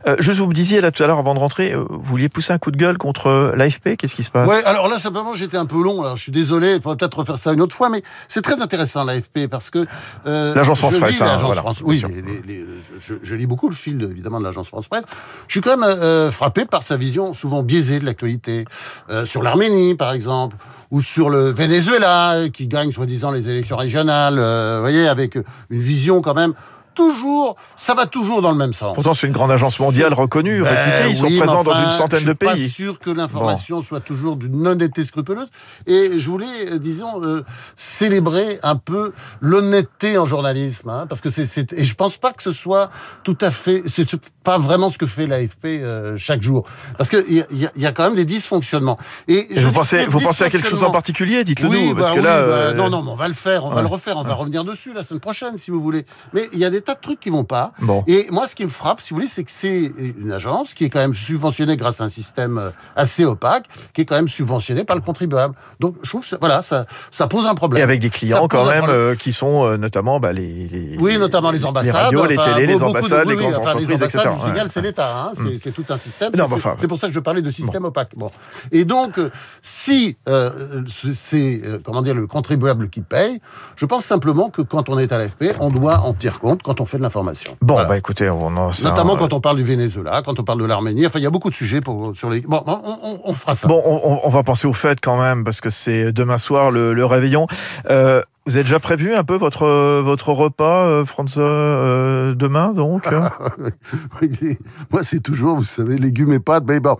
Euh, 0.06 0.16
juste, 0.18 0.40
vous 0.40 0.46
me 0.48 0.52
disiez 0.54 0.80
là 0.80 0.90
tout 0.90 1.02
à 1.02 1.06
l'heure 1.06 1.18
avant 1.18 1.34
de 1.34 1.38
rentrer, 1.38 1.72
euh, 1.72 1.84
vous 1.88 2.00
vouliez 2.02 2.28
pousser 2.28 2.52
un 2.52 2.58
coup 2.58 2.70
de 2.70 2.76
gueule 2.76 2.98
contre 2.98 3.52
l'AFP. 3.56 3.96
Qu'est-ce 3.96 4.14
qui 4.14 4.22
se 4.24 4.30
passe? 4.30 4.48
Ouais, 4.48 4.62
alors 4.64 4.88
là, 4.88 4.98
simplement, 4.98 5.32
j'étais 5.34 5.56
un 5.56 5.66
peu 5.66 5.82
long. 5.82 6.02
Alors, 6.02 6.16
je 6.16 6.22
suis 6.24 6.32
désolé, 6.32 6.74
il 6.74 6.80
faudrait 6.82 6.96
peut-être 6.96 7.18
refaire 7.18 7.38
ça 7.38 7.52
une 7.52 7.62
autre 7.62 7.74
fois, 7.76 7.88
mais 7.88 8.02
c'est 8.26 8.42
très 8.42 8.60
intéressant, 8.60 9.04
l'AFP, 9.04 9.46
parce 9.48 9.70
que... 9.70 9.86
euh, 10.26 10.54
L'agence 10.54 10.78
je 10.78 10.82
France 10.86 10.98
Presse, 10.98 11.20
hein, 11.22 11.36
voilà, 11.40 11.60
France- 11.62 11.80
oui, 11.84 12.02
les- 12.08 12.22
les- 12.22 12.42
les- 12.46 12.64
je, 12.98 13.14
je 13.22 13.34
lis 13.36 13.46
beaucoup 13.46 13.68
le 13.68 13.74
fil, 13.74 14.02
évidemment, 14.10 14.38
de 14.40 14.44
l'agence 14.44 14.68
France 14.68 14.88
Presse. 14.88 15.04
Je 15.46 15.52
suis 15.52 15.60
quand 15.60 15.76
même 15.76 15.88
euh, 15.88 16.30
frappé 16.30 16.64
par 16.64 16.82
sa 16.88 16.96
vision 16.96 17.32
souvent 17.34 17.62
biaisée 17.62 18.00
de 18.00 18.06
l'actualité. 18.06 18.64
Euh, 19.10 19.24
sur 19.24 19.42
l'Arménie, 19.42 19.94
par 19.94 20.12
exemple, 20.12 20.56
ou 20.90 21.00
sur 21.00 21.28
le 21.28 21.50
Venezuela, 21.50 22.48
qui 22.52 22.66
gagne, 22.66 22.90
soi-disant, 22.90 23.30
les 23.30 23.48
élections 23.50 23.76
régionales, 23.76 24.38
euh, 24.38 24.78
voyez, 24.80 25.06
avec 25.06 25.36
une 25.70 25.80
vision 25.80 26.20
quand 26.20 26.34
même... 26.34 26.54
Toujours, 26.98 27.54
ça 27.76 27.94
va 27.94 28.06
toujours 28.06 28.42
dans 28.42 28.50
le 28.50 28.56
même 28.56 28.72
sens. 28.72 28.92
Pourtant, 28.94 29.14
c'est 29.14 29.28
une 29.28 29.32
grande 29.32 29.52
agence 29.52 29.78
mondiale 29.78 30.12
reconnue, 30.12 30.62
Ben 30.62 30.68
réputée. 30.74 31.10
Ils 31.10 31.16
sont 31.16 31.26
oui, 31.26 31.38
présents 31.38 31.62
dans 31.62 31.80
une 31.80 31.90
centaine 31.90 32.18
je 32.20 32.24
de 32.24 32.30
suis 32.30 32.34
pays. 32.34 32.48
pas 32.66 32.72
sûr 32.74 32.98
que 32.98 33.10
l'information 33.10 33.80
soit 33.80 34.00
toujours 34.00 34.34
d'une 34.36 34.66
honnêteté 34.66 35.04
scrupuleuse. 35.04 35.46
Et 35.86 36.18
je 36.18 36.28
voulais, 36.28 36.72
euh, 36.72 36.78
disons, 36.78 37.22
euh, 37.22 37.44
célébrer 37.76 38.58
un 38.64 38.74
peu 38.74 39.12
l'honnêteté 39.40 40.18
en 40.18 40.26
journalisme, 40.26 40.88
hein, 40.90 41.06
parce 41.08 41.20
que 41.20 41.30
c'est, 41.30 41.72
et 41.72 41.84
je 41.84 41.94
pense 41.94 42.16
pas 42.16 42.32
que 42.32 42.42
ce 42.42 42.50
soit 42.50 42.90
tout 43.22 43.38
à 43.40 43.52
fait, 43.52 43.82
c'est 43.86 44.08
pas 44.42 44.58
vraiment 44.58 44.90
ce 44.90 44.98
que 44.98 45.06
fait 45.06 45.26
l'AFP 45.28 45.66
euh, 45.66 46.16
chaque 46.18 46.42
jour, 46.42 46.66
parce 46.96 47.10
que 47.10 47.24
il 47.28 47.36
y, 47.52 47.66
a- 47.66 47.70
y 47.76 47.94
quand 47.94 48.04
même 48.04 48.14
des 48.14 48.24
dysfonctionnements. 48.24 48.98
Et 49.28 49.54
Et 49.54 49.60
je 49.60 49.66
vous 49.68 49.72
pensez, 49.72 50.04
vous 50.06 50.18
pensez 50.20 50.42
à 50.44 50.50
quelque 50.50 50.68
chose 50.68 50.82
en 50.82 50.90
particulier 50.90 51.44
Dites-le 51.44 51.68
oui, 51.68 51.88
nous, 51.90 51.94
parce 51.94 52.08
bah 52.08 52.14
que 52.14 52.18
oui, 52.20 52.24
là, 52.24 52.40
bah, 52.40 52.48
euh, 52.48 52.74
non, 52.74 52.90
non, 52.90 53.02
mais 53.04 53.10
on 53.10 53.14
va 53.16 53.28
le 53.28 53.34
faire, 53.34 53.64
on 53.66 53.70
va 53.70 53.82
le 53.82 53.86
refaire, 53.86 54.16
on 54.16 54.22
va 54.24 54.34
revenir 54.34 54.64
dessus 54.64 54.92
la 54.92 55.04
semaine 55.04 55.20
prochaine, 55.20 55.58
si 55.58 55.70
vous 55.70 55.80
voulez. 55.80 56.04
Mais 56.32 56.48
il 56.52 56.58
y 56.58 56.64
a 56.64 56.70
des 56.70 56.80
tas 56.88 56.94
de 56.94 57.00
trucs 57.00 57.20
qui 57.20 57.30
vont 57.30 57.44
pas. 57.44 57.72
Bon. 57.80 58.02
Et 58.06 58.26
moi, 58.30 58.46
ce 58.46 58.54
qui 58.54 58.64
me 58.64 58.70
frappe, 58.70 59.00
si 59.00 59.10
vous 59.10 59.16
voulez, 59.16 59.28
c'est 59.28 59.44
que 59.44 59.50
c'est 59.50 59.92
une 60.18 60.32
agence 60.32 60.74
qui 60.74 60.84
est 60.84 60.88
quand 60.90 60.98
même 61.00 61.14
subventionnée 61.14 61.76
grâce 61.76 62.00
à 62.00 62.04
un 62.04 62.08
système 62.08 62.58
euh, 62.58 62.70
assez 62.96 63.24
opaque, 63.24 63.64
qui 63.92 64.00
est 64.02 64.04
quand 64.04 64.14
même 64.16 64.28
subventionnée 64.28 64.84
par 64.84 64.96
le 64.96 65.02
contribuable. 65.02 65.54
Donc, 65.80 65.96
je 66.02 66.08
trouve, 66.08 66.22
que 66.22 66.28
ça- 66.28 66.38
voilà, 66.40 66.62
ça, 66.62 66.86
ça 67.10 67.26
pose 67.26 67.46
un 67.46 67.54
problème. 67.54 67.80
Et 67.80 67.82
avec 67.82 68.00
des 68.00 68.10
clients 68.10 68.48
quand 68.48 68.66
même 68.66 68.86
euh, 68.88 69.14
qui 69.14 69.32
sont 69.32 69.64
euh, 69.66 69.76
notamment 69.76 70.18
bah, 70.20 70.32
les, 70.32 70.68
les- 70.68 70.96
Oui, 70.98 71.18
notamment 71.18 71.50
les 71.50 71.64
ambassades. 71.64 71.94
les 71.94 72.00
radios, 72.00 72.26
les 72.26 72.36
télés, 72.36 72.66
les 72.66 72.78
de- 72.78 72.82
ambassades, 72.82 73.26
oui, 73.26 73.34
les 73.34 73.40
grandes 73.42 73.52
enfin, 73.54 73.60
entreprises, 73.60 73.88
les 73.90 73.94
ambassades, 73.96 74.32
etc. 74.48 74.64
c'est 74.68 74.82
l'État. 74.82 75.22
Hein, 75.24 75.30
c'est 75.34 75.58
c'est 75.58 75.72
tout 75.72 75.84
un 75.90 75.96
système. 75.96 76.30
C'est- 76.34 76.40
enfin, 76.40 76.74
pour 76.88 76.98
ça 76.98 77.08
que 77.08 77.14
je 77.14 77.20
parlais 77.20 77.42
de 77.42 77.50
système 77.50 77.84
opaque. 77.84 78.12
Bon. 78.16 78.30
Et 78.72 78.84
donc, 78.84 79.20
si 79.60 80.16
euh, 80.28 80.82
c'est- 81.14 81.62
comment 81.84 82.02
dire 82.02 82.14
le 82.14 82.26
contribuable 82.26 82.88
qui 82.88 83.00
paye, 83.02 83.40
je 83.76 83.84
pense 83.86 84.04
simplement 84.04 84.48
que 84.50 84.62
quand 84.62 84.88
on 84.88 84.98
est 84.98 85.12
à 85.12 85.18
l'AFP, 85.18 85.54
on 85.60 85.70
doit 85.70 85.98
en 86.00 86.12
tenir 86.14 86.40
compte 86.40 86.62
quand 86.62 86.77
on 86.80 86.84
fait 86.84 86.98
de 86.98 87.02
l'information. 87.02 87.56
Bon, 87.62 87.74
Voilà. 87.74 87.88
bah 87.88 87.96
écoutez, 87.98 88.28
on 88.30 88.46
en 88.46 88.70
Notamment 88.82 89.14
un- 89.14 89.18
quand 89.18 89.32
on 89.32 89.40
parle 89.40 89.56
du 89.56 89.64
Venezuela, 89.64 90.22
quand 90.24 90.38
on 90.38 90.44
parle 90.44 90.60
de 90.60 90.64
l'Arménie. 90.64 91.06
Enfin, 91.06 91.18
il 91.18 91.22
y 91.22 91.26
a 91.26 91.30
beaucoup 91.30 91.50
de 91.50 91.54
sujets 91.54 91.80
pour, 91.80 92.14
sur 92.16 92.30
les. 92.30 92.40
Bon, 92.40 92.62
on, 92.66 92.72
on- 93.02 93.20
on 93.24 93.32
fera 93.32 93.54
ça. 93.54 93.68
Bon, 93.68 93.82
on, 93.84 94.28
va 94.28 94.42
penser 94.42 94.66
aux 94.66 94.72
fêtes 94.72 95.00
quand 95.02 95.20
même, 95.20 95.44
parce 95.44 95.60
que 95.60 95.70
c'est 95.70 96.12
demain 96.12 96.38
soir 96.38 96.70
le, 96.70 96.92
le 96.94 97.04
réveillon. 97.04 97.46
Euh, 97.90 98.22
vous 98.46 98.54
avez 98.54 98.62
déjà 98.64 98.78
prévu 98.80 99.14
un 99.14 99.24
peu 99.24 99.36
votre, 99.36 99.66
votre 100.00 100.30
repas, 100.32 100.86
euh, 100.86 101.04
François, 101.04 101.42
euh, 101.42 102.34
demain, 102.34 102.72
donc 102.72 103.06
euh 103.12 103.20
Oui, 104.22 104.58
Moi, 104.90 105.02
c'est 105.02 105.20
toujours, 105.20 105.56
vous 105.56 105.64
savez, 105.64 105.98
légumes 105.98 106.32
et 106.32 106.40
pâtes. 106.40 106.64
Mais 106.66 106.80
bon. 106.80 106.96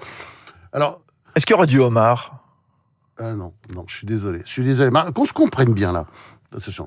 Alors, 0.73 1.00
Est-ce 1.35 1.47
qu'il 1.47 1.54
y 1.54 1.56
aura 1.56 1.66
du 1.66 1.80
homard? 1.80 2.35
Ah 3.20 3.35
non, 3.35 3.52
non, 3.75 3.85
je 3.88 3.97
suis 3.97 4.06
désolé. 4.06 4.40
Je 4.44 4.50
suis 4.52 4.62
désolé. 4.62 4.90
Mais 4.92 5.00
Qu'on 5.14 5.25
se 5.25 5.32
comprenne 5.32 5.73
bien 5.73 5.90
là. 5.92 6.04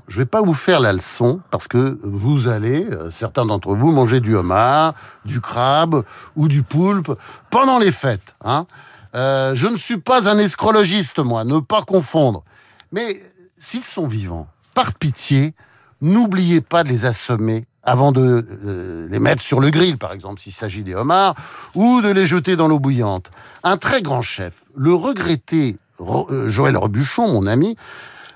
Je 0.07 0.17
vais 0.17 0.25
pas 0.25 0.41
vous 0.41 0.53
faire 0.53 0.79
la 0.79 0.91
leçon 0.91 1.39
parce 1.51 1.67
que 1.67 1.99
vous 2.03 2.47
allez, 2.47 2.85
euh, 2.85 3.11
certains 3.11 3.45
d'entre 3.45 3.75
vous, 3.75 3.91
manger 3.91 4.19
du 4.19 4.35
homard, 4.35 4.95
du 5.23 5.39
crabe 5.39 6.03
ou 6.35 6.47
du 6.47 6.63
poulpe 6.63 7.11
pendant 7.49 7.77
les 7.77 7.91
fêtes. 7.91 8.35
Hein. 8.43 8.65
Euh, 9.13 9.53
je 9.55 9.67
ne 9.67 9.75
suis 9.75 9.97
pas 9.97 10.29
un 10.29 10.37
escrologiste, 10.37 11.19
moi, 11.19 11.43
ne 11.43 11.59
pas 11.59 11.83
confondre. 11.83 12.43
Mais 12.91 13.21
s'ils 13.57 13.83
sont 13.83 14.07
vivants, 14.07 14.47
par 14.73 14.93
pitié, 14.93 15.53
n'oubliez 16.01 16.61
pas 16.61 16.83
de 16.83 16.89
les 16.89 17.05
assommer 17.05 17.65
avant 17.83 18.11
de 18.11 18.45
euh, 18.65 19.07
les 19.09 19.19
mettre 19.19 19.41
sur 19.41 19.59
le 19.59 19.69
grill, 19.69 19.97
par 19.97 20.13
exemple, 20.13 20.39
s'il 20.39 20.53
s'agit 20.53 20.83
des 20.83 20.95
homards, 20.95 21.35
ou 21.75 22.01
de 22.01 22.09
les 22.09 22.27
jeter 22.27 22.55
dans 22.55 22.67
l'eau 22.67 22.79
bouillante. 22.79 23.31
Un 23.63 23.77
très 23.77 24.01
grand 24.01 24.21
chef, 24.21 24.63
le 24.75 24.93
regretté 24.93 25.77
euh, 25.99 26.47
Joël 26.49 26.77
Rebuchon, 26.77 27.27
mon 27.27 27.47
ami, 27.47 27.75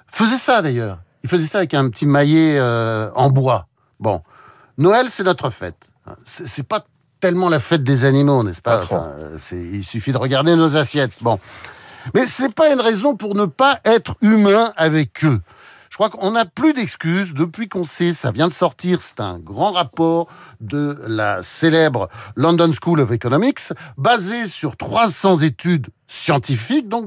faisait 0.08 0.38
ça 0.38 0.62
d'ailleurs. 0.62 1.00
Il 1.25 1.27
faisait 1.27 1.48
ça 1.48 1.58
avec 1.58 1.74
un 1.74 1.89
petit 1.89 2.05
maillet 2.05 2.60
euh, 2.60 3.10
en 3.15 3.32
bois. 3.32 3.65
Bon, 4.00 4.22
Noël, 4.77 5.08
c'est 5.10 5.24
notre 5.24 5.50
fête. 5.50 5.89
C'est 6.24 6.67
pas 6.67 6.86
tellement 7.20 7.50
la 7.50 7.60
fête 7.60 7.82
des 7.82 8.05
animaux, 8.05 8.44
n'est-ce 8.44 8.62
pas, 8.62 8.77
Pas 8.77 8.86
trop. 8.86 8.96
Enfin, 8.98 9.12
euh, 9.17 9.39
Il 9.74 9.84
suffit 9.84 10.12
de 10.12 10.20
regarder 10.20 10.55
nos 10.55 10.77
assiettes. 10.77 11.13
Bon, 11.22 11.39
mais 12.13 12.27
c'est 12.27 12.53
pas 12.53 12.72
une 12.72 12.79
raison 12.79 13.15
pour 13.15 13.34
ne 13.34 13.46
pas 13.46 13.79
être 13.86 14.17
humain 14.22 14.72
avec 14.77 15.25
eux. 15.25 15.41
Je 15.96 15.98
crois 15.98 16.10
qu'on 16.10 16.32
n'a 16.32 16.44
plus 16.44 16.74
d'excuses 16.74 17.34
depuis 17.34 17.70
qu'on 17.70 17.86
sait, 17.86 18.12
ça 18.12 18.30
vient 18.30 18.50
de 18.50 18.54
sortir, 18.54 19.00
c'est 19.00 19.22
un 19.22 19.40
grand 19.40 19.72
rapport 19.72 20.28
de 20.60 21.00
la 21.08 21.42
célèbre 21.42 22.10
London 22.36 22.70
School 22.70 23.00
of 23.00 23.14
Economics, 23.14 23.72
basé 23.96 24.46
sur 24.46 24.75
300 24.75 25.38
études 25.38 25.88
scientifiques. 26.06 26.90
Donc, 26.90 27.06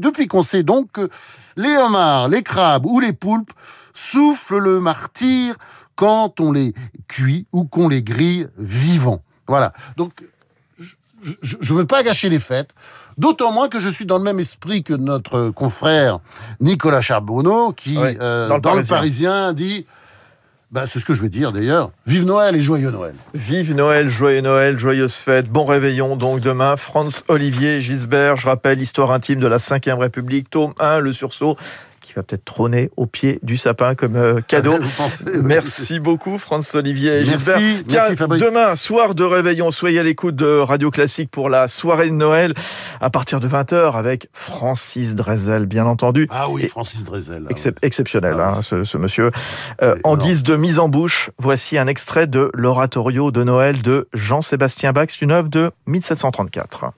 depuis 0.00 0.26
qu'on 0.26 0.42
sait 0.42 0.64
donc 0.64 0.90
que 0.90 1.08
les 1.56 1.76
homards, 1.76 2.28
les 2.28 2.42
crabes 2.42 2.84
ou 2.84 2.98
les 2.98 3.12
poulpes 3.12 3.52
soufflent 3.94 4.58
le 4.58 4.80
martyr 4.80 5.54
quand 5.94 6.40
on 6.40 6.50
les 6.50 6.74
cuit 7.06 7.46
ou 7.52 7.62
qu'on 7.62 7.86
les 7.86 8.02
grille 8.02 8.48
vivants. 8.58 9.22
Voilà. 9.46 9.72
Donc, 9.96 10.24
je 11.42 11.72
ne 11.72 11.78
veux 11.78 11.86
pas 11.86 12.02
gâcher 12.02 12.28
les 12.28 12.40
fêtes, 12.40 12.74
d'autant 13.18 13.52
moins 13.52 13.68
que 13.68 13.80
je 13.80 13.88
suis 13.88 14.06
dans 14.06 14.18
le 14.18 14.24
même 14.24 14.40
esprit 14.40 14.82
que 14.82 14.94
notre 14.94 15.50
confrère 15.50 16.20
Nicolas 16.60 17.00
Charbonneau, 17.00 17.72
qui, 17.72 17.96
Oui, 17.96 18.16
euh, 18.20 18.48
dans 18.48 18.56
le 18.56 18.60
dans 18.60 18.74
le 18.74 18.84
Parisien. 18.84 19.52
Dit, 19.52 19.86
bah, 20.72 20.86
c'est 20.86 20.98
ce 20.98 21.04
que 21.04 21.14
je 21.14 21.22
veux 21.22 21.28
dire 21.28 21.52
d'ailleurs, 21.52 21.90
vive 22.06 22.24
Noël 22.24 22.56
et 22.56 22.60
joyeux 22.60 22.90
Noël. 22.90 23.14
Vive 23.34 23.74
Noël, 23.74 24.08
joyeux 24.08 24.40
Noël, 24.40 24.78
joyeuse 24.78 25.14
fête, 25.14 25.48
bon 25.48 25.64
réveillon 25.64 26.16
donc 26.16 26.40
demain. 26.40 26.76
Franz 26.76 27.22
Olivier 27.28 27.80
Gisbert, 27.82 28.36
je 28.36 28.46
rappelle 28.46 28.78
l'histoire 28.78 29.12
intime 29.12 29.40
de 29.40 29.46
la 29.46 29.58
Ve 29.58 29.98
République, 29.98 30.50
tome 30.50 30.74
1, 30.80 30.98
le 30.98 31.12
sursaut, 31.12 31.56
va 32.16 32.22
peut-être 32.22 32.44
trôner 32.44 32.90
au 32.96 33.06
pied 33.06 33.38
du 33.42 33.56
sapin 33.56 33.94
comme 33.94 34.16
euh, 34.16 34.40
cadeau. 34.46 34.74
Pensez 34.96 35.24
Merci 35.42 36.00
beaucoup, 36.00 36.38
Franz 36.38 36.74
Olivier 36.76 37.22
Merci, 37.26 37.84
Tiens, 37.86 38.14
Fabrice. 38.16 38.42
demain, 38.42 38.74
soir 38.76 39.14
de 39.14 39.24
réveillon, 39.24 39.70
soyez 39.70 39.98
à 39.98 40.02
l'écoute 40.02 40.36
de 40.36 40.58
Radio 40.58 40.90
Classique 40.90 41.30
pour 41.30 41.48
la 41.50 41.68
soirée 41.68 42.06
de 42.06 42.14
Noël 42.14 42.54
à 43.00 43.10
partir 43.10 43.40
de 43.40 43.48
20h 43.48 43.92
avec 43.96 44.28
Francis 44.32 45.14
Drezel, 45.14 45.66
bien 45.66 45.86
entendu. 45.86 46.26
Ah 46.30 46.48
oui, 46.48 46.66
Francis 46.68 47.04
Drezel. 47.04 47.44
Excep- 47.50 47.76
exceptionnel, 47.82 48.36
Ah 48.38 48.54
hein, 48.58 48.62
ce, 48.62 48.84
ce 48.84 48.96
monsieur. 48.96 49.30
Euh, 49.82 49.94
en 50.04 50.16
guise 50.16 50.42
de 50.42 50.56
mise 50.56 50.78
en 50.78 50.88
bouche, 50.88 51.30
voici 51.38 51.76
un 51.78 51.86
extrait 51.86 52.26
de 52.26 52.50
l'oratorio 52.54 53.30
de 53.30 53.42
Noël 53.44 53.82
de 53.82 54.08
Jean-Sébastien 54.14 54.92
Bach, 54.92 55.08
C'est 55.10 55.22
une 55.22 55.32
œuvre 55.32 55.48
de 55.48 55.70
1734. 55.86 56.92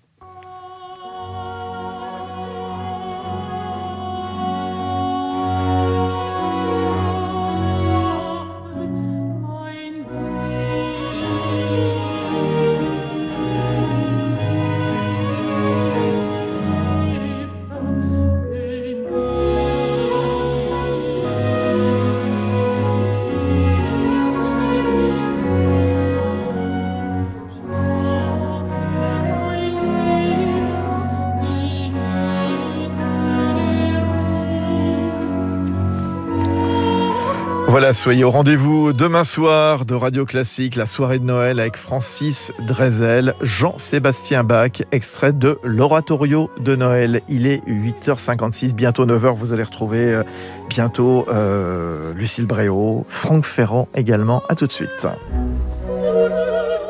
Voilà, 37.78 37.94
soyez 37.94 38.24
au 38.24 38.32
rendez-vous 38.32 38.92
demain 38.92 39.22
soir 39.22 39.84
de 39.84 39.94
Radio 39.94 40.26
Classique, 40.26 40.74
la 40.74 40.84
soirée 40.84 41.20
de 41.20 41.24
Noël 41.24 41.60
avec 41.60 41.76
Francis 41.76 42.50
Drezel, 42.66 43.36
Jean-Sébastien 43.40 44.42
Bach, 44.42 44.82
extrait 44.90 45.32
de 45.32 45.60
l'oratorio 45.62 46.50
de 46.58 46.74
Noël. 46.74 47.20
Il 47.28 47.46
est 47.46 47.62
8h56, 47.68 48.72
bientôt 48.72 49.06
9h. 49.06 49.32
Vous 49.32 49.52
allez 49.52 49.62
retrouver 49.62 50.12
euh, 50.12 50.24
bientôt 50.68 51.24
euh, 51.28 52.12
Lucille 52.14 52.46
Bréau, 52.46 53.06
Franck 53.08 53.44
Ferrand 53.44 53.86
également. 53.94 54.42
À 54.48 54.56
tout 54.56 54.66
de 54.66 54.72
suite. 54.72 55.06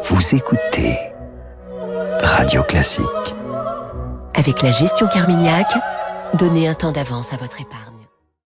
Vous 0.04 0.34
écoutez 0.34 0.96
Radio 2.22 2.62
Classique. 2.62 3.04
Avec 4.32 4.62
la 4.62 4.72
gestion 4.72 5.06
Carmignac, 5.06 5.70
donnez 6.32 6.66
un 6.66 6.72
temps 6.72 6.92
d'avance 6.92 7.34
à 7.34 7.36
votre 7.36 7.60
épargne. 7.60 7.97